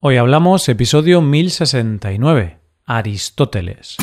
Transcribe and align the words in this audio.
Hoy 0.00 0.16
hablamos 0.16 0.68
episodio 0.68 1.20
1069, 1.20 2.58
Aristóteles. 2.86 3.96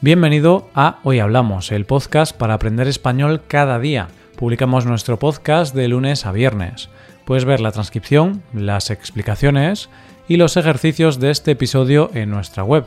Bienvenido 0.00 0.70
a 0.72 1.00
Hoy 1.02 1.18
Hablamos, 1.18 1.72
el 1.72 1.84
podcast 1.84 2.36
para 2.36 2.54
aprender 2.54 2.86
español 2.86 3.42
cada 3.48 3.80
día. 3.80 4.06
Publicamos 4.36 4.86
nuestro 4.86 5.18
podcast 5.18 5.74
de 5.74 5.88
lunes 5.88 6.26
a 6.26 6.30
viernes. 6.30 6.90
Puedes 7.24 7.44
ver 7.44 7.58
la 7.58 7.72
transcripción, 7.72 8.44
las 8.52 8.92
explicaciones 8.92 9.90
y 10.28 10.36
los 10.36 10.56
ejercicios 10.56 11.18
de 11.18 11.32
este 11.32 11.50
episodio 11.50 12.12
en 12.14 12.30
nuestra 12.30 12.62
web. 12.62 12.84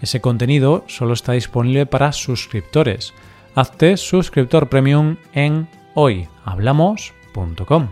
Ese 0.00 0.20
contenido 0.20 0.84
solo 0.86 1.14
está 1.14 1.32
disponible 1.32 1.86
para 1.86 2.12
suscriptores 2.12 3.14
hazte 3.54 3.96
suscriptor 3.96 4.68
premium 4.68 5.16
en 5.32 5.68
hoyhablamos.com. 5.94 7.88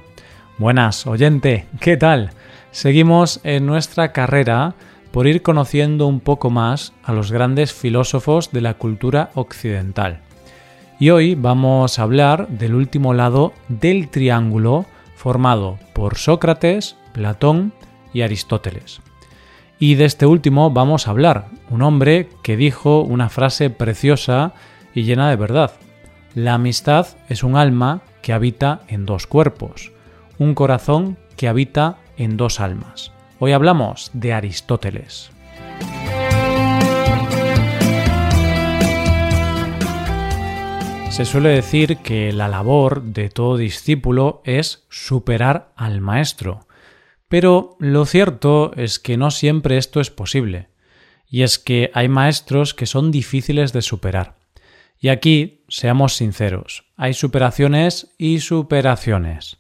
Buenas, 0.59 1.07
oyente, 1.07 1.67
¿qué 1.81 1.97
tal? 1.97 2.31
Seguimos 2.71 3.41
en 3.45 3.67
nuestra 3.67 4.13
carrera 4.13 4.75
por 5.11 5.27
ir 5.27 5.43
conociendo 5.43 6.07
un 6.07 6.21
poco 6.21 6.51
más 6.51 6.93
a 7.03 7.13
los 7.13 7.33
grandes 7.33 7.73
filósofos 7.73 8.53
de 8.53 8.61
la 8.61 8.75
cultura 8.75 9.31
occidental. 9.35 10.21
Y 10.99 11.11
hoy 11.11 11.35
vamos 11.35 11.99
a 11.99 12.03
hablar 12.03 12.49
del 12.49 12.75
último 12.75 13.15
lado 13.15 13.53
del 13.69 14.09
triángulo 14.09 14.87
formado 15.17 15.79
por 15.95 16.17
Sócrates, 16.17 16.97
Platón 17.13 17.73
y 18.13 18.23
Aristóteles. 18.23 19.01
Y 19.79 19.95
de 19.95 20.05
este 20.05 20.27
último 20.27 20.71
vamos 20.71 21.07
a 21.07 21.11
hablar, 21.11 21.47
un 21.71 21.83
hombre 21.83 22.29
que 22.43 22.57
dijo 22.57 23.01
una 23.01 23.31
frase 23.31 23.71
preciosa 23.71 24.53
y 24.95 25.03
llena 25.03 25.31
de 25.31 25.37
verdad. 25.37 25.73
La 26.35 26.55
amistad 26.55 27.07
es 27.29 27.43
un 27.43 27.57
alma 27.57 28.03
que 28.23 28.33
habita 28.33 28.83
en 28.89 29.07
dos 29.07 29.27
cuerpos, 29.27 29.93
un 30.39 30.55
corazón 30.55 31.19
que 31.37 31.49
habita 31.49 31.99
en 32.17 32.37
dos 32.37 32.61
almas. 32.61 33.13
Hoy 33.39 33.53
hablamos 33.53 34.11
de 34.13 34.33
Aristóteles. 34.33 35.31
Se 41.11 41.25
suele 41.25 41.51
decir 41.51 41.99
que 41.99 42.33
la 42.33 42.49
labor 42.49 43.03
de 43.03 43.29
todo 43.29 43.57
discípulo 43.57 44.41
es 44.45 44.87
superar 44.89 45.73
al 45.77 46.01
maestro, 46.01 46.67
pero 47.29 47.77
lo 47.79 48.07
cierto 48.07 48.73
es 48.77 48.99
que 48.99 49.17
no 49.17 49.31
siempre 49.31 49.77
esto 49.77 50.01
es 50.01 50.11
posible, 50.11 50.69
y 51.29 51.43
es 51.43 51.59
que 51.59 51.91
hay 51.95 52.09
maestros 52.09 52.73
que 52.73 52.87
son 52.87 53.11
difíciles 53.11 53.73
de 53.73 53.83
superar. 53.83 54.40
Y 55.01 55.09
aquí, 55.09 55.65
seamos 55.69 56.15
sinceros, 56.17 56.85
hay 56.97 57.15
superaciones 57.15 58.13
y 58.19 58.41
superaciones. 58.41 59.59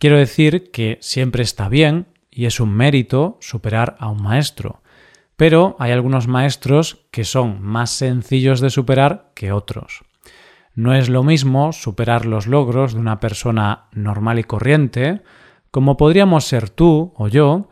Quiero 0.00 0.18
decir 0.18 0.72
que 0.72 0.98
siempre 1.00 1.44
está 1.44 1.68
bien 1.68 2.08
y 2.28 2.46
es 2.46 2.58
un 2.58 2.74
mérito 2.74 3.38
superar 3.40 3.96
a 4.00 4.08
un 4.08 4.20
maestro, 4.20 4.82
pero 5.36 5.76
hay 5.78 5.92
algunos 5.92 6.26
maestros 6.26 7.06
que 7.12 7.22
son 7.22 7.62
más 7.62 7.90
sencillos 7.90 8.60
de 8.60 8.70
superar 8.70 9.30
que 9.34 9.52
otros. 9.52 10.02
No 10.74 10.92
es 10.92 11.08
lo 11.08 11.22
mismo 11.22 11.72
superar 11.72 12.26
los 12.26 12.48
logros 12.48 12.94
de 12.94 13.00
una 13.00 13.20
persona 13.20 13.84
normal 13.92 14.40
y 14.40 14.44
corriente, 14.44 15.22
como 15.70 15.96
podríamos 15.96 16.46
ser 16.46 16.68
tú 16.68 17.14
o 17.16 17.28
yo, 17.28 17.68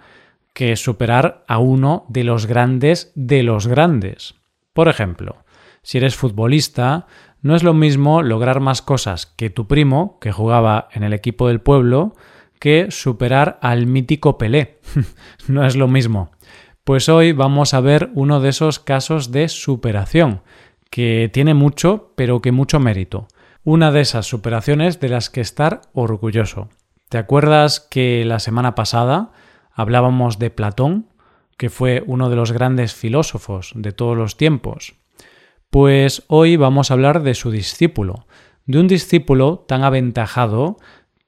que 0.54 0.76
superar 0.76 1.44
a 1.48 1.58
uno 1.58 2.06
de 2.08 2.22
los 2.22 2.46
grandes 2.46 3.10
de 3.16 3.42
los 3.42 3.66
grandes. 3.66 4.36
Por 4.72 4.88
ejemplo, 4.88 5.41
si 5.82 5.98
eres 5.98 6.16
futbolista, 6.16 7.06
no 7.40 7.56
es 7.56 7.64
lo 7.64 7.74
mismo 7.74 8.22
lograr 8.22 8.60
más 8.60 8.82
cosas 8.82 9.26
que 9.26 9.50
tu 9.50 9.66
primo, 9.66 10.18
que 10.20 10.30
jugaba 10.30 10.88
en 10.92 11.02
el 11.02 11.12
equipo 11.12 11.48
del 11.48 11.60
pueblo, 11.60 12.14
que 12.60 12.92
superar 12.92 13.58
al 13.60 13.86
mítico 13.86 14.38
Pelé. 14.38 14.78
no 15.48 15.66
es 15.66 15.74
lo 15.74 15.88
mismo. 15.88 16.30
Pues 16.84 17.08
hoy 17.08 17.32
vamos 17.32 17.74
a 17.74 17.80
ver 17.80 18.10
uno 18.14 18.40
de 18.40 18.50
esos 18.50 18.78
casos 18.78 19.32
de 19.32 19.48
superación, 19.48 20.42
que 20.88 21.28
tiene 21.32 21.54
mucho, 21.54 22.12
pero 22.16 22.40
que 22.40 22.52
mucho 22.52 22.78
mérito. 22.78 23.26
Una 23.64 23.90
de 23.90 24.02
esas 24.02 24.26
superaciones 24.26 25.00
de 25.00 25.08
las 25.08 25.30
que 25.30 25.40
estar 25.40 25.80
orgulloso. 25.92 26.68
¿Te 27.08 27.18
acuerdas 27.18 27.80
que 27.80 28.24
la 28.24 28.38
semana 28.38 28.74
pasada 28.74 29.32
hablábamos 29.72 30.38
de 30.38 30.50
Platón, 30.50 31.08
que 31.56 31.70
fue 31.70 32.04
uno 32.06 32.30
de 32.30 32.36
los 32.36 32.52
grandes 32.52 32.94
filósofos 32.94 33.72
de 33.74 33.92
todos 33.92 34.16
los 34.16 34.36
tiempos? 34.36 34.94
Pues 35.72 36.24
hoy 36.26 36.56
vamos 36.56 36.90
a 36.90 36.94
hablar 36.94 37.22
de 37.22 37.32
su 37.32 37.50
discípulo, 37.50 38.26
de 38.66 38.78
un 38.78 38.88
discípulo 38.88 39.64
tan 39.66 39.84
aventajado 39.84 40.76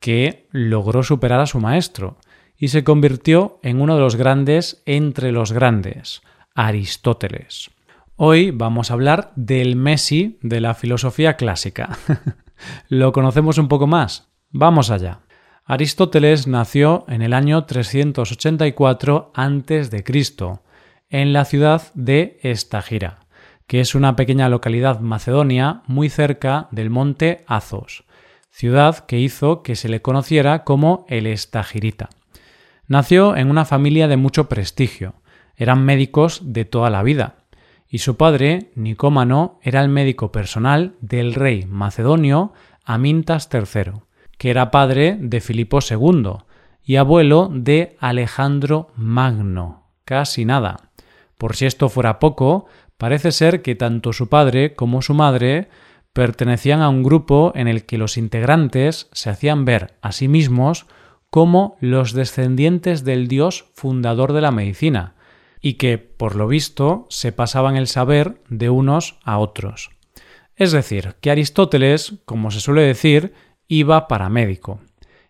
que 0.00 0.48
logró 0.50 1.02
superar 1.02 1.40
a 1.40 1.46
su 1.46 1.60
maestro 1.60 2.18
y 2.58 2.68
se 2.68 2.84
convirtió 2.84 3.58
en 3.62 3.80
uno 3.80 3.94
de 3.94 4.02
los 4.02 4.16
grandes 4.16 4.82
entre 4.84 5.32
los 5.32 5.52
grandes, 5.52 6.20
Aristóteles. 6.54 7.70
Hoy 8.16 8.50
vamos 8.50 8.90
a 8.90 8.94
hablar 8.94 9.32
del 9.34 9.76
Messi 9.76 10.38
de 10.42 10.60
la 10.60 10.74
filosofía 10.74 11.36
clásica. 11.36 11.96
¿Lo 12.90 13.12
conocemos 13.12 13.56
un 13.56 13.68
poco 13.68 13.86
más? 13.86 14.28
Vamos 14.50 14.90
allá. 14.90 15.20
Aristóteles 15.64 16.46
nació 16.46 17.06
en 17.08 17.22
el 17.22 17.32
año 17.32 17.64
384 17.64 19.32
a.C., 19.34 20.04
en 21.08 21.32
la 21.32 21.44
ciudad 21.46 21.82
de 21.94 22.38
Estagira 22.42 23.23
que 23.66 23.80
es 23.80 23.94
una 23.94 24.16
pequeña 24.16 24.48
localidad 24.48 25.00
macedonia 25.00 25.82
muy 25.86 26.08
cerca 26.08 26.68
del 26.70 26.90
monte 26.90 27.44
Azos, 27.46 28.04
ciudad 28.50 28.98
que 29.06 29.18
hizo 29.18 29.62
que 29.62 29.76
se 29.76 29.88
le 29.88 30.02
conociera 30.02 30.64
como 30.64 31.06
el 31.08 31.26
Estagirita. 31.26 32.10
Nació 32.86 33.36
en 33.36 33.50
una 33.50 33.64
familia 33.64 34.08
de 34.08 34.16
mucho 34.16 34.48
prestigio, 34.48 35.14
eran 35.56 35.84
médicos 35.84 36.40
de 36.44 36.64
toda 36.64 36.90
la 36.90 37.02
vida, 37.02 37.36
y 37.88 37.98
su 37.98 38.16
padre, 38.16 38.72
Nicómano, 38.74 39.60
era 39.62 39.80
el 39.80 39.88
médico 39.88 40.32
personal 40.32 40.94
del 41.00 41.34
rey 41.34 41.64
macedonio 41.66 42.52
Amintas 42.84 43.48
III, 43.52 43.92
que 44.36 44.50
era 44.50 44.70
padre 44.70 45.16
de 45.20 45.40
Filipo 45.40 45.78
II 45.78 46.38
y 46.84 46.96
abuelo 46.96 47.50
de 47.52 47.96
Alejandro 48.00 48.90
Magno. 48.96 49.84
Casi 50.04 50.44
nada. 50.44 50.90
Por 51.38 51.56
si 51.56 51.66
esto 51.66 51.88
fuera 51.88 52.18
poco, 52.18 52.66
Parece 53.04 53.32
ser 53.32 53.60
que 53.60 53.74
tanto 53.74 54.14
su 54.14 54.30
padre 54.30 54.74
como 54.74 55.02
su 55.02 55.12
madre 55.12 55.68
pertenecían 56.14 56.80
a 56.80 56.88
un 56.88 57.02
grupo 57.02 57.52
en 57.54 57.68
el 57.68 57.84
que 57.84 57.98
los 57.98 58.16
integrantes 58.16 59.10
se 59.12 59.28
hacían 59.28 59.66
ver 59.66 59.92
a 60.00 60.10
sí 60.10 60.26
mismos 60.26 60.86
como 61.28 61.76
los 61.80 62.14
descendientes 62.14 63.04
del 63.04 63.28
dios 63.28 63.66
fundador 63.74 64.32
de 64.32 64.40
la 64.40 64.52
medicina, 64.52 65.16
y 65.60 65.74
que, 65.74 65.98
por 65.98 66.34
lo 66.34 66.48
visto, 66.48 67.04
se 67.10 67.30
pasaban 67.30 67.76
el 67.76 67.88
saber 67.88 68.40
de 68.48 68.70
unos 68.70 69.18
a 69.22 69.36
otros. 69.36 69.90
Es 70.56 70.72
decir, 70.72 71.16
que 71.20 71.30
Aristóteles, 71.30 72.14
como 72.24 72.50
se 72.50 72.60
suele 72.60 72.80
decir, 72.80 73.34
iba 73.68 74.08
para 74.08 74.30
médico. 74.30 74.80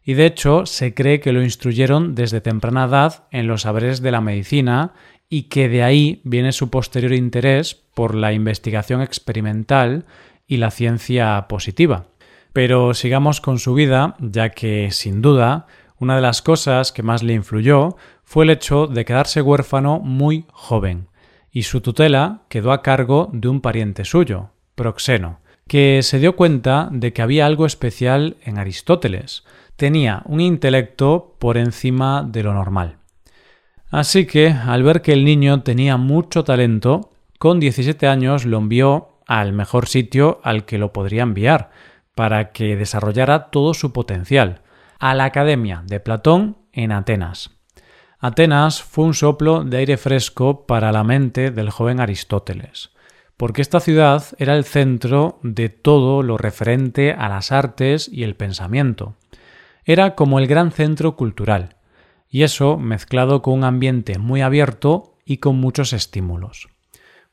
Y 0.05 0.15
de 0.15 0.27
hecho 0.27 0.67
se 0.67 0.95
cree 0.95 1.19
que 1.19 1.33
lo 1.33 1.43
instruyeron 1.43 2.15
desde 2.15 2.41
temprana 2.41 2.85
edad 2.85 3.27
en 3.33 3.49
los 3.49 3.63
saberes 3.63 4.01
de 4.01 4.13
la 4.13 4.21
medicina 4.21 4.93
y 5.29 5.45
que 5.45 5.69
de 5.69 5.83
ahí 5.83 6.21
viene 6.25 6.53
su 6.53 6.71
posterior 6.71 7.13
interés 7.13 7.75
por 7.75 8.15
la 8.15 8.33
investigación 8.33 9.03
experimental 9.03 10.05
y 10.47 10.59
la 10.59 10.71
ciencia 10.71 11.47
positiva. 11.49 12.07
Pero 12.53 12.95
sigamos 12.95 13.41
con 13.41 13.59
su 13.59 13.75
vida, 13.75 14.17
ya 14.21 14.51
que, 14.51 14.91
sin 14.91 15.23
duda, 15.23 15.67
una 15.99 16.17
de 16.17 16.23
las 16.23 16.43
cosas 16.43 16.93
que 16.93 17.03
más 17.03 17.23
le 17.23 17.35
influyó 17.35 17.97
fue 18.25 18.45
el 18.45 18.51
hecho 18.51 18.87
de 18.87 19.05
quedarse 19.05 19.43
huérfano 19.43 20.01
muy 20.01 20.47
joven, 20.53 21.09
y 21.51 21.63
su 21.63 21.81
tutela 21.81 22.43
quedó 22.49 22.73
a 22.73 22.83
cargo 22.83 23.31
de 23.33 23.49
un 23.49 23.61
pariente 23.61 24.05
suyo, 24.05 24.51
Proxeno, 24.75 25.41
que 25.69 26.01
se 26.03 26.19
dio 26.19 26.37
cuenta 26.37 26.89
de 26.91 27.13
que 27.13 27.23
había 27.23 27.47
algo 27.47 27.65
especial 27.65 28.37
en 28.43 28.59
Aristóteles. 28.59 29.45
Tenía 29.77 30.23
un 30.27 30.41
intelecto 30.41 31.37
por 31.39 31.57
encima 31.57 32.23
de 32.23 32.43
lo 32.43 32.55
normal. 32.55 32.99
Así 33.95 34.27
que, 34.27 34.49
al 34.49 34.83
ver 34.83 35.03
que 35.03 35.13
el 35.13 35.25
niño 35.25 35.63
tenía 35.63 35.97
mucho 35.97 36.43
talento, 36.43 37.13
con 37.39 37.61
17 37.61 38.09
años 38.09 38.45
lo 38.45 38.59
envió 38.59 39.21
al 39.25 39.53
mejor 39.53 39.87
sitio 39.87 40.41
al 40.43 40.65
que 40.65 40.79
lo 40.79 40.93
podría 40.93 41.23
enviar, 41.23 41.71
para 42.17 42.51
que 42.51 42.75
desarrollara 42.75 43.51
todo 43.53 43.73
su 43.73 43.93
potencial, 43.93 44.63
a 44.99 45.15
la 45.15 45.27
Academia 45.27 45.85
de 45.87 46.01
Platón 46.01 46.57
en 46.73 46.91
Atenas. 46.91 47.53
Atenas 48.19 48.83
fue 48.83 49.05
un 49.05 49.15
soplo 49.15 49.63
de 49.63 49.77
aire 49.77 49.97
fresco 49.97 50.67
para 50.67 50.91
la 50.91 51.05
mente 51.05 51.53
del 51.53 51.71
joven 51.71 52.01
Aristóteles, 52.01 52.91
porque 53.37 53.63
esta 53.63 53.79
ciudad 53.79 54.25
era 54.39 54.57
el 54.57 54.65
centro 54.65 55.39
de 55.45 55.69
todo 55.69 56.25
lo 56.25 56.37
referente 56.37 57.13
a 57.13 57.29
las 57.29 57.53
artes 57.53 58.11
y 58.13 58.25
el 58.25 58.35
pensamiento. 58.35 59.15
Era 59.85 60.17
como 60.17 60.41
el 60.41 60.49
gran 60.49 60.73
centro 60.73 61.15
cultural, 61.15 61.74
y 62.35 62.43
eso 62.43 62.79
mezclado 62.79 63.43
con 63.43 63.55
un 63.55 63.63
ambiente 63.63 64.19
muy 64.19 64.41
abierto 64.41 65.15
y 65.25 65.37
con 65.37 65.55
muchos 65.55 65.93
estímulos. 65.93 66.69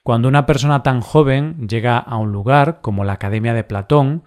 Cuando 0.04 0.28
una 0.28 0.46
persona 0.46 0.84
tan 0.84 1.02
joven 1.02 1.68
llega 1.68 1.98
a 1.98 2.18
un 2.18 2.32
lugar 2.32 2.82
como 2.82 3.04
la 3.04 3.14
Academia 3.14 3.56
de 3.56 3.64
Platón, 3.64 4.22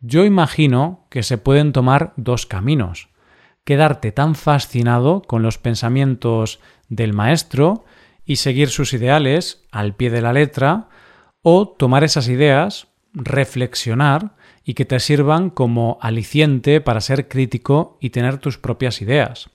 yo 0.00 0.24
imagino 0.24 1.08
que 1.10 1.24
se 1.24 1.36
pueden 1.36 1.72
tomar 1.72 2.12
dos 2.16 2.46
caminos. 2.46 3.08
Quedarte 3.64 4.12
tan 4.12 4.36
fascinado 4.36 5.20
con 5.22 5.42
los 5.42 5.58
pensamientos 5.58 6.60
del 6.88 7.12
maestro 7.12 7.84
y 8.24 8.36
seguir 8.36 8.68
sus 8.68 8.92
ideales 8.92 9.66
al 9.72 9.96
pie 9.96 10.10
de 10.10 10.22
la 10.22 10.32
letra, 10.32 10.90
o 11.42 11.66
tomar 11.68 12.04
esas 12.04 12.28
ideas, 12.28 12.86
reflexionar 13.14 14.36
y 14.62 14.74
que 14.74 14.84
te 14.84 15.00
sirvan 15.00 15.50
como 15.50 15.98
aliciente 16.00 16.80
para 16.80 17.00
ser 17.00 17.26
crítico 17.26 17.98
y 18.00 18.10
tener 18.10 18.38
tus 18.38 18.58
propias 18.58 19.02
ideas. 19.02 19.50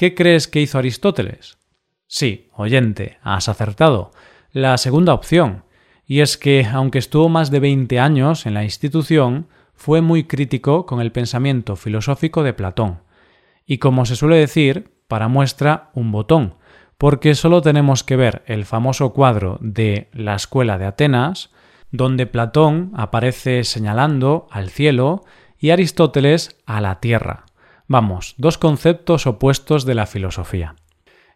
¿Qué 0.00 0.14
crees 0.14 0.48
que 0.48 0.62
hizo 0.62 0.78
Aristóteles? 0.78 1.58
Sí, 2.06 2.48
oyente, 2.54 3.18
has 3.20 3.50
acertado. 3.50 4.12
La 4.50 4.78
segunda 4.78 5.12
opción, 5.12 5.64
y 6.06 6.20
es 6.20 6.38
que, 6.38 6.64
aunque 6.64 6.98
estuvo 6.98 7.28
más 7.28 7.50
de 7.50 7.60
20 7.60 8.00
años 8.00 8.46
en 8.46 8.54
la 8.54 8.64
institución, 8.64 9.48
fue 9.74 10.00
muy 10.00 10.24
crítico 10.24 10.86
con 10.86 11.02
el 11.02 11.12
pensamiento 11.12 11.76
filosófico 11.76 12.42
de 12.42 12.54
Platón. 12.54 13.00
Y 13.66 13.76
como 13.76 14.06
se 14.06 14.16
suele 14.16 14.36
decir, 14.36 14.90
para 15.06 15.28
muestra 15.28 15.90
un 15.92 16.12
botón, 16.12 16.54
porque 16.96 17.34
solo 17.34 17.60
tenemos 17.60 18.02
que 18.02 18.16
ver 18.16 18.42
el 18.46 18.64
famoso 18.64 19.12
cuadro 19.12 19.58
de 19.60 20.08
la 20.14 20.34
Escuela 20.34 20.78
de 20.78 20.86
Atenas, 20.86 21.50
donde 21.90 22.24
Platón 22.24 22.92
aparece 22.96 23.64
señalando 23.64 24.48
al 24.50 24.70
cielo 24.70 25.26
y 25.58 25.68
Aristóteles 25.68 26.58
a 26.64 26.80
la 26.80 27.00
tierra. 27.00 27.44
Vamos, 27.90 28.36
dos 28.38 28.56
conceptos 28.56 29.26
opuestos 29.26 29.84
de 29.84 29.96
la 29.96 30.06
filosofía. 30.06 30.76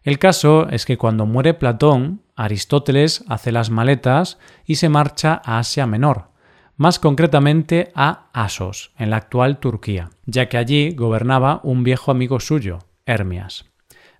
El 0.03 0.19
caso 0.19 0.69
es 0.69 0.85
que 0.85 0.97
cuando 0.97 1.25
muere 1.25 1.53
Platón, 1.53 2.21
Aristóteles 2.33 3.25
hace 3.27 3.51
las 3.51 3.69
maletas 3.69 4.39
y 4.65 4.75
se 4.75 4.87
marcha 4.87 5.41
a 5.43 5.59
Asia 5.59 5.85
Menor, 5.85 6.29
más 6.77 6.97
concretamente 6.97 7.91
a 7.93 8.29
Asos, 8.31 8.93
en 8.97 9.09
la 9.09 9.17
actual 9.17 9.57
Turquía, 9.57 10.11
ya 10.27 10.47
que 10.47 10.57
allí 10.57 10.91
gobernaba 10.91 11.59
un 11.61 11.83
viejo 11.83 12.09
amigo 12.09 12.39
suyo, 12.39 12.79
Hermias. 13.05 13.65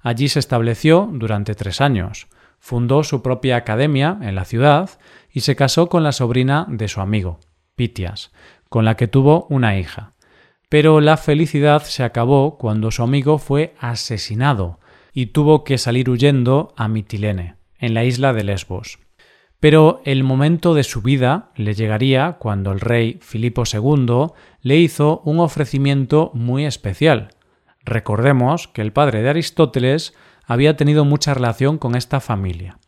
Allí 0.02 0.28
se 0.28 0.40
estableció 0.40 1.10
durante 1.14 1.56
tres 1.56 1.80
años, 1.80 2.28
fundó 2.60 3.06
su 3.06 3.22
propia 3.22 3.56
academia 3.56 4.18
en 4.22 4.36
la 4.36 4.44
ciudad 4.44 4.90
y 5.32 5.40
se 5.40 5.56
casó 5.56 5.88
con 5.88 6.04
la 6.04 6.12
sobrina 6.12 6.66
de 6.68 6.90
su 6.90 7.00
amigo, 7.00 7.40
Pitias, 7.78 8.34
con 8.68 8.84
la 8.84 8.98
que 8.98 9.08
tuvo 9.08 9.48
una 9.50 9.78
hija. 9.80 10.15
Pero 10.76 11.00
la 11.00 11.16
felicidad 11.16 11.84
se 11.84 12.04
acabó 12.04 12.58
cuando 12.58 12.92
su 12.92 13.02
amigo 13.02 13.38
fue 13.38 13.74
asesinado 13.80 14.78
y 15.14 15.28
tuvo 15.28 15.64
que 15.64 15.78
salir 15.78 16.10
huyendo 16.10 16.74
a 16.76 16.90
Mitilene, 16.90 17.56
en 17.80 17.94
la 17.94 18.04
isla 18.04 18.34
de 18.34 18.44
Lesbos. 18.44 19.00
Pero 19.62 20.02
el 20.04 20.26
momento 20.26 20.74
de 20.74 20.84
su 20.84 21.02
vida 21.02 21.52
le 21.56 21.76
llegaría 21.76 22.34
cuando 22.40 22.74
el 22.74 22.82
rey 22.82 23.20
Filipo 23.22 23.64
II 23.72 24.34
le 24.64 24.76
hizo 24.76 25.22
un 25.24 25.40
ofrecimiento 25.40 26.30
muy 26.34 26.66
especial. 26.66 27.30
Recordemos 27.86 28.68
que 28.68 28.82
el 28.82 28.92
padre 28.92 29.22
de 29.22 29.30
Aristóteles 29.30 30.14
había 30.44 30.76
tenido 30.76 31.06
mucha 31.06 31.34
relación 31.34 31.78
con 31.78 31.96
esta 31.96 32.20
familia. 32.20 32.80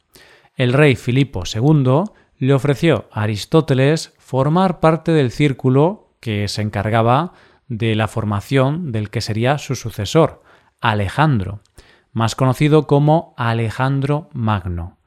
El 0.57 0.73
rey 0.73 0.97
Filipo 0.97 1.43
II 1.45 2.03
le 2.37 2.53
ofreció 2.53 3.07
a 3.13 3.21
Aristóteles 3.21 4.13
formar 4.17 4.81
parte 4.81 5.13
del 5.13 5.31
círculo 5.31 6.09
que 6.19 6.49
se 6.49 6.61
encargaba 6.61 7.31
de 7.67 7.95
la 7.95 8.07
formación 8.07 8.91
del 8.91 9.09
que 9.09 9.21
sería 9.21 9.57
su 9.57 9.75
sucesor, 9.75 10.43
Alejandro, 10.79 11.61
más 12.13 12.35
conocido 12.35 12.87
como 12.87 13.33
Alejandro 13.37 14.29
Magno. 14.33 14.97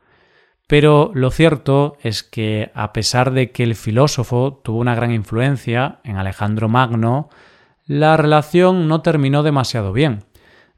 Pero 0.67 1.11
lo 1.15 1.31
cierto 1.31 1.97
es 2.01 2.23
que, 2.23 2.71
a 2.75 2.93
pesar 2.93 3.33
de 3.33 3.51
que 3.51 3.65
el 3.65 3.75
filósofo 3.75 4.61
tuvo 4.63 4.79
una 4.79 4.95
gran 4.95 5.11
influencia 5.11 5.99
en 6.05 6.17
Alejandro 6.17 6.69
Magno, 6.69 7.29
la 7.87 8.17
relación 8.17 8.87
no 8.87 9.03
terminó 9.03 9.43
demasiado 9.43 9.93
bien, 9.93 10.25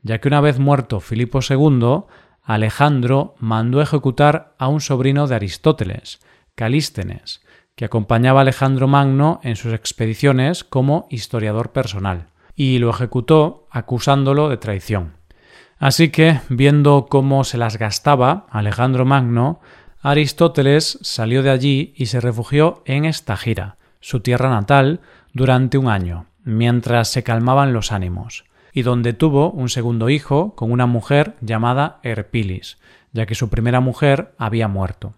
ya 0.02 0.18
que 0.18 0.28
una 0.28 0.40
vez 0.40 0.58
muerto 0.58 1.00
Filipo 1.00 1.40
II, 1.46 2.04
Alejandro 2.42 3.34
mandó 3.38 3.82
ejecutar 3.82 4.54
a 4.58 4.68
un 4.68 4.80
sobrino 4.80 5.26
de 5.26 5.34
Aristóteles, 5.34 6.20
Calístenes, 6.54 7.42
que 7.76 7.84
acompañaba 7.84 8.40
a 8.40 8.42
Alejandro 8.42 8.88
Magno 8.88 9.40
en 9.42 9.56
sus 9.56 9.72
expediciones 9.72 10.64
como 10.64 11.06
historiador 11.10 11.72
personal, 11.72 12.26
y 12.54 12.78
lo 12.78 12.90
ejecutó 12.90 13.66
acusándolo 13.70 14.48
de 14.48 14.58
traición. 14.58 15.14
Así 15.78 16.10
que, 16.10 16.40
viendo 16.48 17.06
cómo 17.08 17.44
se 17.44 17.58
las 17.58 17.76
gastaba 17.76 18.46
Alejandro 18.50 19.04
Magno, 19.04 19.60
Aristóteles 20.00 20.98
salió 21.02 21.42
de 21.42 21.50
allí 21.50 21.94
y 21.96 22.06
se 22.06 22.20
refugió 22.20 22.82
en 22.84 23.04
Estagira, 23.04 23.78
su 24.00 24.20
tierra 24.20 24.50
natal, 24.50 25.00
durante 25.32 25.78
un 25.78 25.88
año, 25.88 26.26
mientras 26.44 27.08
se 27.08 27.22
calmaban 27.22 27.72
los 27.72 27.90
ánimos, 27.90 28.44
y 28.72 28.82
donde 28.82 29.12
tuvo 29.12 29.50
un 29.50 29.68
segundo 29.68 30.10
hijo 30.10 30.54
con 30.54 30.72
una 30.72 30.86
mujer 30.86 31.36
llamada 31.40 32.00
Erpilis, 32.02 32.78
ya 33.12 33.26
que 33.26 33.34
su 33.34 33.48
primera 33.48 33.80
mujer 33.80 34.34
había 34.38 34.68
muerto. 34.68 35.14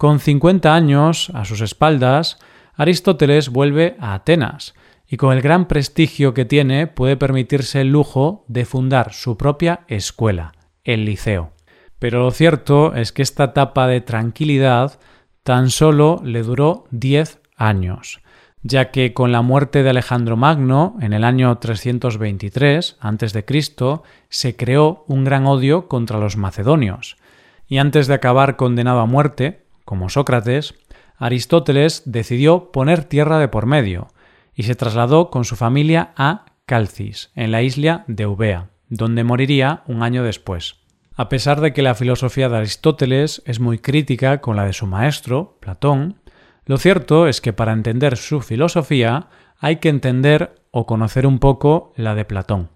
Con 0.00 0.18
cincuenta 0.18 0.74
años 0.74 1.30
a 1.34 1.44
sus 1.44 1.60
espaldas, 1.60 2.38
Aristóteles 2.74 3.50
vuelve 3.50 3.96
a 4.00 4.14
Atenas, 4.14 4.72
y 5.06 5.18
con 5.18 5.36
el 5.36 5.42
gran 5.42 5.68
prestigio 5.68 6.32
que 6.32 6.46
tiene 6.46 6.86
puede 6.86 7.18
permitirse 7.18 7.82
el 7.82 7.88
lujo 7.88 8.46
de 8.48 8.64
fundar 8.64 9.12
su 9.12 9.36
propia 9.36 9.80
escuela, 9.88 10.52
el 10.84 11.04
Liceo. 11.04 11.52
Pero 11.98 12.20
lo 12.20 12.30
cierto 12.30 12.94
es 12.94 13.12
que 13.12 13.20
esta 13.20 13.44
etapa 13.44 13.88
de 13.88 14.00
tranquilidad 14.00 14.98
tan 15.42 15.68
solo 15.68 16.22
le 16.24 16.44
duró 16.44 16.84
diez 16.90 17.38
años, 17.54 18.22
ya 18.62 18.92
que 18.92 19.12
con 19.12 19.32
la 19.32 19.42
muerte 19.42 19.82
de 19.82 19.90
Alejandro 19.90 20.38
Magno 20.38 20.96
en 21.02 21.12
el 21.12 21.24
año 21.24 21.58
323 21.58 22.96
a.C. 23.00 23.44
se 24.30 24.56
creó 24.56 25.04
un 25.08 25.24
gran 25.24 25.44
odio 25.44 25.88
contra 25.88 26.18
los 26.18 26.38
macedonios, 26.38 27.18
y 27.66 27.76
antes 27.76 28.06
de 28.06 28.14
acabar 28.14 28.56
condenado 28.56 29.00
a 29.00 29.06
muerte, 29.06 29.68
como 29.90 30.08
Sócrates, 30.08 30.76
Aristóteles 31.16 32.04
decidió 32.04 32.70
poner 32.70 33.02
tierra 33.02 33.40
de 33.40 33.48
por 33.48 33.66
medio 33.66 34.06
y 34.54 34.62
se 34.62 34.76
trasladó 34.76 35.30
con 35.30 35.44
su 35.44 35.56
familia 35.56 36.12
a 36.16 36.46
Calcis, 36.64 37.32
en 37.34 37.50
la 37.50 37.62
isla 37.62 38.04
de 38.06 38.22
Eubea, 38.22 38.70
donde 38.88 39.24
moriría 39.24 39.82
un 39.88 40.04
año 40.04 40.22
después. 40.22 40.76
A 41.16 41.28
pesar 41.28 41.60
de 41.60 41.72
que 41.72 41.82
la 41.82 41.96
filosofía 41.96 42.48
de 42.48 42.58
Aristóteles 42.58 43.42
es 43.46 43.58
muy 43.58 43.80
crítica 43.80 44.40
con 44.40 44.54
la 44.54 44.64
de 44.64 44.74
su 44.74 44.86
maestro, 44.86 45.58
Platón, 45.58 46.20
lo 46.66 46.78
cierto 46.78 47.26
es 47.26 47.40
que 47.40 47.52
para 47.52 47.72
entender 47.72 48.16
su 48.16 48.42
filosofía 48.42 49.26
hay 49.58 49.78
que 49.78 49.88
entender 49.88 50.54
o 50.70 50.86
conocer 50.86 51.26
un 51.26 51.40
poco 51.40 51.92
la 51.96 52.14
de 52.14 52.24
Platón. 52.24 52.70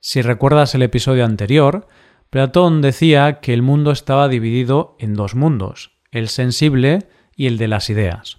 Si 0.00 0.22
recuerdas 0.22 0.74
el 0.74 0.84
episodio 0.84 1.26
anterior, 1.26 1.86
Platón 2.30 2.80
decía 2.80 3.40
que 3.40 3.52
el 3.52 3.60
mundo 3.60 3.90
estaba 3.90 4.28
dividido 4.28 4.96
en 4.98 5.12
dos 5.12 5.34
mundos, 5.34 5.95
el 6.18 6.28
sensible 6.28 7.08
y 7.34 7.46
el 7.46 7.58
de 7.58 7.68
las 7.68 7.90
ideas. 7.90 8.38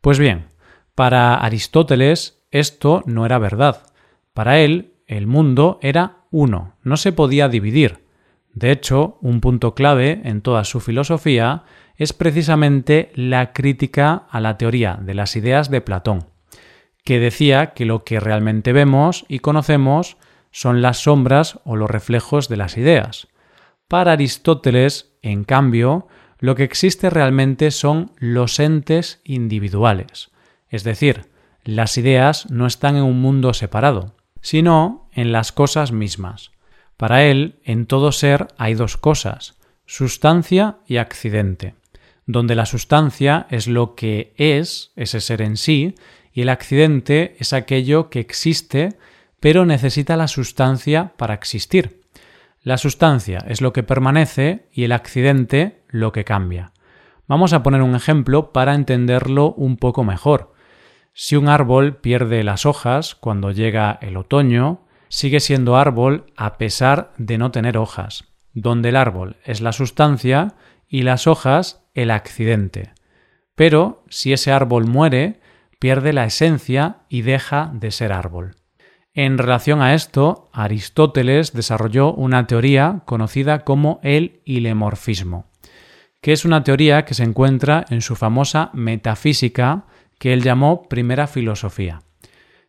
Pues 0.00 0.18
bien, 0.18 0.46
para 0.94 1.34
Aristóteles 1.34 2.42
esto 2.50 3.02
no 3.06 3.26
era 3.26 3.38
verdad. 3.38 3.82
Para 4.32 4.58
él 4.58 4.94
el 5.06 5.26
mundo 5.26 5.78
era 5.82 6.24
uno, 6.30 6.76
no 6.82 6.96
se 6.96 7.12
podía 7.12 7.48
dividir. 7.48 8.04
De 8.52 8.70
hecho, 8.72 9.18
un 9.20 9.40
punto 9.40 9.74
clave 9.74 10.20
en 10.24 10.40
toda 10.40 10.64
su 10.64 10.80
filosofía 10.80 11.64
es 11.96 12.12
precisamente 12.12 13.12
la 13.14 13.52
crítica 13.52 14.26
a 14.30 14.40
la 14.40 14.56
teoría 14.56 14.98
de 15.00 15.14
las 15.14 15.36
ideas 15.36 15.70
de 15.70 15.80
Platón, 15.80 16.26
que 17.04 17.20
decía 17.20 17.72
que 17.74 17.84
lo 17.84 18.04
que 18.04 18.20
realmente 18.20 18.72
vemos 18.72 19.24
y 19.28 19.40
conocemos 19.40 20.16
son 20.50 20.82
las 20.82 21.02
sombras 21.02 21.60
o 21.64 21.76
los 21.76 21.90
reflejos 21.90 22.48
de 22.48 22.56
las 22.56 22.76
ideas. 22.76 23.28
Para 23.86 24.12
Aristóteles, 24.12 25.12
en 25.22 25.44
cambio, 25.44 26.08
lo 26.40 26.56
que 26.56 26.64
existe 26.64 27.10
realmente 27.10 27.70
son 27.70 28.12
los 28.18 28.58
entes 28.58 29.20
individuales, 29.24 30.30
es 30.68 30.84
decir, 30.84 31.26
las 31.62 31.98
ideas 31.98 32.50
no 32.50 32.66
están 32.66 32.96
en 32.96 33.02
un 33.02 33.20
mundo 33.20 33.52
separado, 33.52 34.16
sino 34.40 35.08
en 35.12 35.32
las 35.32 35.52
cosas 35.52 35.92
mismas. 35.92 36.50
Para 36.96 37.24
él, 37.24 37.60
en 37.64 37.86
todo 37.86 38.10
ser 38.10 38.48
hay 38.56 38.74
dos 38.74 38.96
cosas, 38.96 39.54
sustancia 39.84 40.78
y 40.86 40.96
accidente, 40.96 41.74
donde 42.26 42.54
la 42.54 42.64
sustancia 42.64 43.46
es 43.50 43.68
lo 43.68 43.94
que 43.94 44.32
es 44.36 44.92
ese 44.96 45.20
ser 45.20 45.42
en 45.42 45.58
sí, 45.58 45.94
y 46.32 46.42
el 46.42 46.48
accidente 46.48 47.36
es 47.38 47.52
aquello 47.52 48.08
que 48.08 48.20
existe, 48.20 48.96
pero 49.40 49.66
necesita 49.66 50.16
la 50.16 50.28
sustancia 50.28 51.12
para 51.16 51.34
existir. 51.34 51.99
La 52.62 52.76
sustancia 52.76 53.38
es 53.48 53.62
lo 53.62 53.72
que 53.72 53.82
permanece 53.82 54.68
y 54.70 54.84
el 54.84 54.92
accidente 54.92 55.82
lo 55.88 56.12
que 56.12 56.24
cambia. 56.24 56.72
Vamos 57.26 57.54
a 57.54 57.62
poner 57.62 57.80
un 57.80 57.94
ejemplo 57.94 58.52
para 58.52 58.74
entenderlo 58.74 59.54
un 59.54 59.78
poco 59.78 60.04
mejor. 60.04 60.52
Si 61.14 61.36
un 61.36 61.48
árbol 61.48 61.96
pierde 61.96 62.44
las 62.44 62.66
hojas 62.66 63.14
cuando 63.14 63.50
llega 63.50 63.98
el 64.02 64.16
otoño, 64.18 64.82
sigue 65.08 65.40
siendo 65.40 65.76
árbol 65.76 66.26
a 66.36 66.58
pesar 66.58 67.12
de 67.16 67.38
no 67.38 67.50
tener 67.50 67.78
hojas, 67.78 68.24
donde 68.52 68.90
el 68.90 68.96
árbol 68.96 69.36
es 69.44 69.62
la 69.62 69.72
sustancia 69.72 70.54
y 70.86 71.02
las 71.02 71.26
hojas 71.26 71.82
el 71.94 72.10
accidente. 72.10 72.92
Pero 73.54 74.04
si 74.10 74.34
ese 74.34 74.52
árbol 74.52 74.86
muere, 74.86 75.40
pierde 75.78 76.12
la 76.12 76.26
esencia 76.26 76.98
y 77.08 77.22
deja 77.22 77.70
de 77.74 77.90
ser 77.90 78.12
árbol. 78.12 78.59
En 79.14 79.38
relación 79.38 79.82
a 79.82 79.94
esto, 79.94 80.48
Aristóteles 80.52 81.52
desarrolló 81.52 82.12
una 82.12 82.46
teoría 82.46 83.02
conocida 83.06 83.64
como 83.64 83.98
el 84.04 84.40
ilemorfismo, 84.44 85.46
que 86.20 86.32
es 86.32 86.44
una 86.44 86.62
teoría 86.62 87.04
que 87.04 87.14
se 87.14 87.24
encuentra 87.24 87.84
en 87.90 88.02
su 88.02 88.14
famosa 88.14 88.70
metafísica 88.72 89.86
que 90.18 90.32
él 90.32 90.42
llamó 90.42 90.88
primera 90.88 91.26
filosofía. 91.26 92.02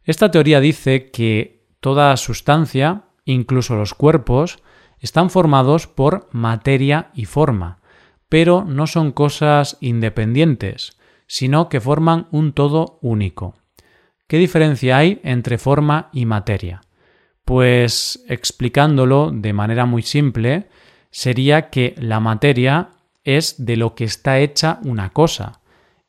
Esta 0.04 0.32
teoría 0.32 0.60
dice 0.60 1.12
que 1.12 1.68
toda 1.80 2.18
sustancia, 2.18 3.04
incluso 3.24 3.76
los 3.76 3.94
cuerpos, 3.94 4.64
están 5.00 5.30
formados 5.30 5.86
por 5.86 6.28
materia 6.32 7.12
y 7.14 7.26
forma, 7.26 7.82
pero 8.30 8.64
no 8.66 8.88
son 8.88 9.12
cosas 9.12 9.78
independientes, 9.80 10.98
sino 11.28 11.70
que 11.70 11.82
forman 11.82 12.28
un 12.32 12.54
todo 12.54 12.98
único. 13.02 13.61
¿Qué 14.32 14.38
diferencia 14.38 14.96
hay 14.96 15.20
entre 15.24 15.58
forma 15.58 16.08
y 16.14 16.26
materia? 16.26 16.80
Pues 17.44 18.24
explicándolo 18.30 19.30
de 19.30 19.52
manera 19.52 19.86
muy 19.86 20.04
simple, 20.04 20.70
sería 21.10 21.70
que 21.70 21.96
la 21.98 22.22
materia 22.22 22.92
es 23.26 23.66
de 23.66 23.76
lo 23.76 23.94
que 23.94 24.06
está 24.06 24.40
hecha 24.40 24.80
una 24.86 25.10
cosa 25.10 25.60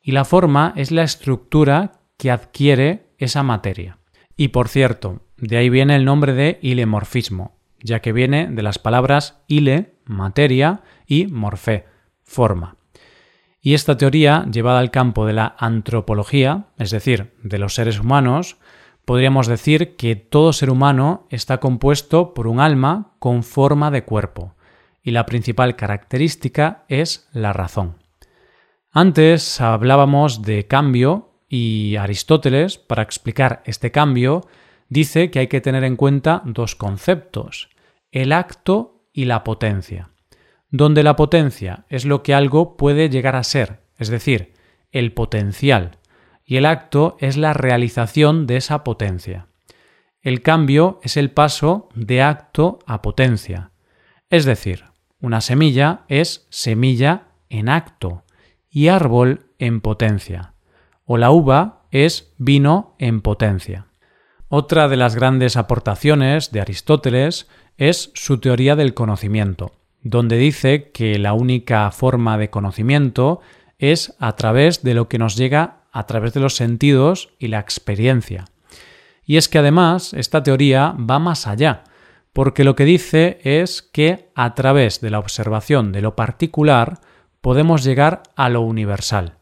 y 0.01 0.13
la 0.13 0.23
forma 0.23 0.71
es 0.77 0.89
la 0.91 1.03
estructura 1.03 1.99
que 2.15 2.31
adquiere 2.31 3.09
esa 3.17 3.43
materia. 3.43 3.97
Y 4.37 4.47
por 4.47 4.69
cierto, 4.69 5.23
de 5.35 5.57
ahí 5.57 5.67
viene 5.69 5.93
el 5.97 6.05
nombre 6.05 6.31
de 6.31 6.59
ilemorfismo, 6.61 7.57
ya 7.81 7.99
que 7.99 8.13
viene 8.13 8.47
de 8.47 8.63
las 8.63 8.79
palabras 8.79 9.43
ile, 9.49 9.95
materia, 10.05 10.79
y 11.05 11.27
morfé, 11.27 11.87
forma. 12.23 12.77
Y 13.65 13.75
esta 13.75 13.95
teoría, 13.95 14.45
llevada 14.51 14.79
al 14.79 14.91
campo 14.91 15.25
de 15.25 15.31
la 15.31 15.55
antropología, 15.57 16.65
es 16.77 16.91
decir, 16.91 17.33
de 17.43 17.57
los 17.59 17.75
seres 17.75 17.97
humanos, 17.97 18.57
podríamos 19.05 19.47
decir 19.47 19.95
que 19.95 20.17
todo 20.17 20.51
ser 20.51 20.69
humano 20.69 21.25
está 21.29 21.61
compuesto 21.61 22.33
por 22.33 22.47
un 22.47 22.59
alma 22.59 23.13
con 23.19 23.41
forma 23.41 23.89
de 23.89 24.03
cuerpo, 24.03 24.53
y 25.01 25.11
la 25.11 25.25
principal 25.25 25.77
característica 25.77 26.83
es 26.89 27.29
la 27.31 27.53
razón. 27.53 27.99
Antes 28.91 29.61
hablábamos 29.61 30.41
de 30.41 30.67
cambio 30.67 31.31
y 31.47 31.95
Aristóteles, 31.95 32.77
para 32.77 33.01
explicar 33.01 33.63
este 33.65 33.91
cambio, 33.91 34.41
dice 34.89 35.31
que 35.31 35.39
hay 35.39 35.47
que 35.47 35.61
tener 35.61 35.85
en 35.85 35.95
cuenta 35.95 36.41
dos 36.43 36.75
conceptos, 36.75 37.69
el 38.11 38.33
acto 38.33 39.07
y 39.13 39.23
la 39.23 39.45
potencia 39.45 40.12
donde 40.73 41.03
la 41.03 41.15
potencia 41.15 41.85
es 41.87 42.03
lo 42.03 42.23
que 42.23 42.33
algo 42.33 42.77
puede 42.77 43.07
llegar 43.07 43.35
a 43.35 43.43
ser, 43.43 43.81
es 43.99 44.09
decir, 44.09 44.53
el 44.91 45.13
potencial, 45.13 45.99
y 46.43 46.55
el 46.55 46.65
acto 46.65 47.15
es 47.19 47.37
la 47.37 47.53
realización 47.53 48.47
de 48.47 48.57
esa 48.57 48.83
potencia. 48.83 49.45
El 50.19 50.41
cambio 50.41 50.99
es 51.03 51.15
el 51.15 51.29
paso 51.29 51.89
de 51.93 52.23
acto 52.23 52.79
a 52.87 53.03
potencia, 53.03 53.69
es 54.31 54.45
decir, 54.45 54.85
una 55.21 55.41
semilla 55.41 56.05
es 56.07 56.47
semilla 56.49 57.27
en 57.49 57.69
acto 57.69 58.23
y 58.67 58.87
árbol 58.87 59.51
en 59.59 59.79
potencia, 59.79 60.55
o 61.05 61.19
la 61.19 61.29
uva 61.29 61.83
es 61.91 62.33
vino 62.39 62.95
en 62.97 63.21
potencia. 63.21 63.85
Otra 64.47 64.87
de 64.87 64.97
las 64.97 65.15
grandes 65.15 65.55
aportaciones 65.55 66.51
de 66.51 66.61
Aristóteles 66.61 67.47
es 67.77 68.09
su 68.15 68.39
teoría 68.39 68.75
del 68.75 68.95
conocimiento 68.95 69.82
donde 70.03 70.37
dice 70.37 70.91
que 70.91 71.17
la 71.17 71.33
única 71.33 71.89
forma 71.91 72.37
de 72.37 72.49
conocimiento 72.49 73.39
es 73.79 74.15
a 74.19 74.35
través 74.35 74.83
de 74.83 74.93
lo 74.93 75.07
que 75.07 75.17
nos 75.17 75.35
llega 75.35 75.83
a 75.91 76.05
través 76.05 76.33
de 76.33 76.39
los 76.39 76.55
sentidos 76.55 77.29
y 77.39 77.47
la 77.47 77.59
experiencia. 77.59 78.45
Y 79.25 79.37
es 79.37 79.47
que 79.47 79.59
además 79.59 80.13
esta 80.13 80.43
teoría 80.43 80.95
va 80.99 81.19
más 81.19 81.47
allá, 81.47 81.83
porque 82.33 82.63
lo 82.63 82.75
que 82.75 82.83
dice 82.83 83.39
es 83.43 83.81
que 83.81 84.29
a 84.35 84.55
través 84.55 85.01
de 85.01 85.11
la 85.11 85.19
observación 85.19 85.91
de 85.91 86.01
lo 86.01 86.15
particular 86.15 86.99
podemos 87.41 87.83
llegar 87.83 88.23
a 88.35 88.49
lo 88.49 88.61
universal. 88.61 89.37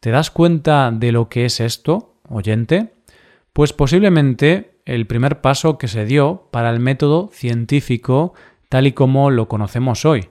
¿Te 0.00 0.10
das 0.10 0.30
cuenta 0.30 0.90
de 0.92 1.12
lo 1.12 1.28
que 1.28 1.44
es 1.44 1.60
esto, 1.60 2.20
oyente? 2.28 2.94
Pues 3.52 3.72
posiblemente 3.72 4.78
el 4.84 5.06
primer 5.06 5.40
paso 5.40 5.76
que 5.76 5.88
se 5.88 6.06
dio 6.06 6.48
para 6.52 6.70
el 6.70 6.78
método 6.78 7.28
científico 7.32 8.34
tal 8.68 8.86
y 8.86 8.92
como 8.92 9.30
lo 9.30 9.48
conocemos 9.48 10.04
hoy, 10.04 10.28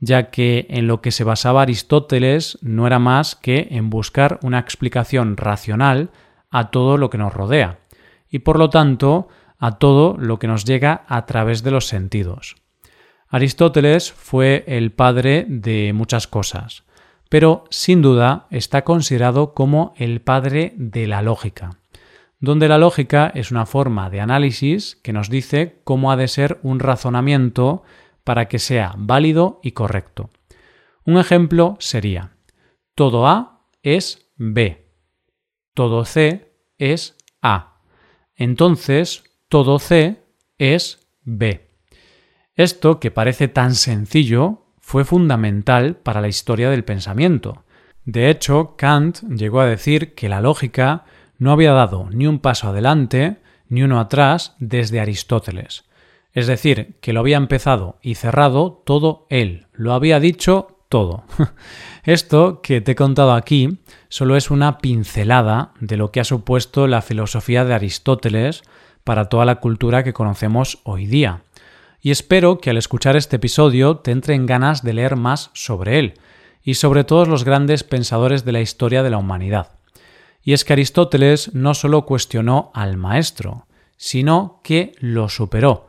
ya 0.00 0.30
que 0.30 0.66
en 0.70 0.86
lo 0.86 1.00
que 1.00 1.10
se 1.10 1.24
basaba 1.24 1.62
Aristóteles 1.62 2.58
no 2.62 2.86
era 2.86 2.98
más 2.98 3.36
que 3.36 3.68
en 3.70 3.90
buscar 3.90 4.38
una 4.42 4.58
explicación 4.58 5.36
racional 5.36 6.10
a 6.50 6.70
todo 6.70 6.96
lo 6.96 7.10
que 7.10 7.18
nos 7.18 7.32
rodea, 7.32 7.78
y 8.28 8.40
por 8.40 8.58
lo 8.58 8.70
tanto 8.70 9.28
a 9.58 9.78
todo 9.78 10.16
lo 10.18 10.38
que 10.38 10.48
nos 10.48 10.64
llega 10.64 11.04
a 11.08 11.26
través 11.26 11.62
de 11.62 11.70
los 11.70 11.86
sentidos. 11.86 12.56
Aristóteles 13.28 14.12
fue 14.12 14.64
el 14.66 14.92
padre 14.92 15.46
de 15.48 15.92
muchas 15.92 16.26
cosas, 16.26 16.84
pero 17.28 17.64
sin 17.70 18.02
duda 18.02 18.46
está 18.50 18.82
considerado 18.84 19.54
como 19.54 19.94
el 19.96 20.20
padre 20.20 20.74
de 20.76 21.06
la 21.06 21.22
lógica 21.22 21.81
donde 22.42 22.66
la 22.66 22.76
lógica 22.76 23.30
es 23.36 23.52
una 23.52 23.66
forma 23.66 24.10
de 24.10 24.20
análisis 24.20 24.96
que 24.96 25.12
nos 25.12 25.30
dice 25.30 25.80
cómo 25.84 26.10
ha 26.10 26.16
de 26.16 26.26
ser 26.26 26.58
un 26.64 26.80
razonamiento 26.80 27.84
para 28.24 28.48
que 28.48 28.58
sea 28.58 28.94
válido 28.98 29.60
y 29.62 29.70
correcto. 29.72 30.28
Un 31.04 31.18
ejemplo 31.18 31.76
sería, 31.78 32.32
todo 32.96 33.28
A 33.28 33.68
es 33.84 34.26
B, 34.36 34.88
todo 35.72 36.04
C 36.04 36.52
es 36.78 37.16
A, 37.42 37.80
entonces 38.34 39.22
todo 39.48 39.78
C 39.78 40.24
es 40.58 40.98
B. 41.22 41.70
Esto, 42.56 42.98
que 42.98 43.12
parece 43.12 43.46
tan 43.46 43.76
sencillo, 43.76 44.66
fue 44.80 45.04
fundamental 45.04 45.94
para 45.94 46.20
la 46.20 46.28
historia 46.28 46.70
del 46.70 46.82
pensamiento. 46.82 47.62
De 48.04 48.30
hecho, 48.30 48.74
Kant 48.76 49.20
llegó 49.28 49.60
a 49.60 49.66
decir 49.66 50.16
que 50.16 50.28
la 50.28 50.40
lógica 50.40 51.04
no 51.42 51.50
había 51.50 51.72
dado 51.72 52.08
ni 52.12 52.28
un 52.28 52.38
paso 52.38 52.68
adelante 52.68 53.38
ni 53.68 53.82
uno 53.82 53.98
atrás 53.98 54.54
desde 54.60 55.00
Aristóteles. 55.00 55.82
Es 56.32 56.46
decir, 56.46 56.94
que 57.00 57.12
lo 57.12 57.18
había 57.18 57.36
empezado 57.36 57.98
y 58.00 58.14
cerrado 58.14 58.80
todo 58.86 59.26
él, 59.28 59.66
lo 59.72 59.92
había 59.92 60.20
dicho 60.20 60.78
todo. 60.88 61.24
Esto 62.04 62.60
que 62.62 62.80
te 62.80 62.92
he 62.92 62.94
contado 62.94 63.32
aquí 63.32 63.80
solo 64.08 64.36
es 64.36 64.52
una 64.52 64.78
pincelada 64.78 65.72
de 65.80 65.96
lo 65.96 66.12
que 66.12 66.20
ha 66.20 66.24
supuesto 66.24 66.86
la 66.86 67.02
filosofía 67.02 67.64
de 67.64 67.74
Aristóteles 67.74 68.62
para 69.02 69.24
toda 69.24 69.44
la 69.44 69.56
cultura 69.56 70.04
que 70.04 70.12
conocemos 70.12 70.78
hoy 70.84 71.06
día. 71.06 71.42
Y 72.00 72.12
espero 72.12 72.58
que 72.58 72.70
al 72.70 72.76
escuchar 72.76 73.16
este 73.16 73.34
episodio 73.34 73.96
te 73.96 74.12
entren 74.12 74.46
ganas 74.46 74.84
de 74.84 74.92
leer 74.92 75.16
más 75.16 75.50
sobre 75.54 75.98
él 75.98 76.14
y 76.62 76.74
sobre 76.74 77.02
todos 77.02 77.26
los 77.26 77.42
grandes 77.42 77.82
pensadores 77.82 78.44
de 78.44 78.52
la 78.52 78.60
historia 78.60 79.02
de 79.02 79.10
la 79.10 79.18
humanidad. 79.18 79.81
Y 80.42 80.52
es 80.52 80.64
que 80.64 80.72
Aristóteles 80.72 81.54
no 81.54 81.74
solo 81.74 82.04
cuestionó 82.04 82.70
al 82.74 82.96
maestro, 82.96 83.66
sino 83.96 84.60
que 84.64 84.92
lo 84.98 85.28
superó, 85.28 85.88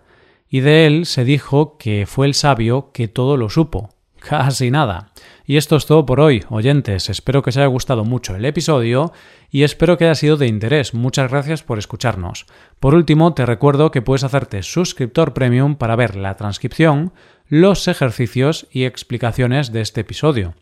y 0.54 0.60
de 0.60 0.86
él 0.86 1.08
se 1.08 1.26
dijo 1.26 1.78
que 1.80 2.06
fue 2.06 2.28
el 2.28 2.36
sabio 2.36 2.92
que 2.94 3.08
todo 3.08 3.38
lo 3.38 3.50
supo. 3.50 3.90
Casi 4.20 4.70
nada. 4.70 5.12
Y 5.48 5.58
esto 5.58 5.76
es 5.76 5.88
todo 5.88 6.06
por 6.06 6.20
hoy, 6.20 6.44
oyentes. 6.50 7.10
Espero 7.10 7.42
que 7.42 7.50
os 7.50 7.58
haya 7.58 7.66
gustado 7.66 8.06
mucho 8.06 8.36
el 8.36 8.46
episodio 8.46 9.12
y 9.50 9.64
espero 9.64 9.98
que 9.98 10.06
haya 10.06 10.14
sido 10.14 10.38
de 10.38 10.46
interés. 10.46 10.94
Muchas 10.94 11.32
gracias 11.32 11.64
por 11.64 11.80
escucharnos. 11.80 12.46
Por 12.80 12.94
último, 12.94 13.34
te 13.34 13.48
recuerdo 13.48 13.90
que 13.90 14.04
puedes 14.04 14.24
hacerte 14.24 14.62
suscriptor 14.62 15.34
premium 15.34 15.76
para 15.76 15.96
ver 15.96 16.16
la 16.16 16.36
transcripción, 16.36 17.14
los 17.48 17.88
ejercicios 17.88 18.68
y 18.72 18.86
explicaciones 18.86 19.72
de 19.72 19.82
este 19.82 20.02
episodio. 20.02 20.54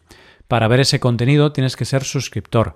Para 0.47 0.69
ver 0.69 0.79
ese 0.79 1.01
contenido 1.01 1.51
tienes 1.51 1.75
que 1.75 1.83
ser 1.83 2.05
suscriptor. 2.05 2.75